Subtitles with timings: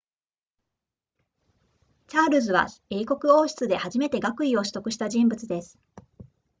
[2.07, 5.77] チャールズは英国王室で初めて学位を取得した人物です